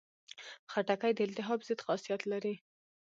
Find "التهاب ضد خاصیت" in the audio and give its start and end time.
1.27-2.21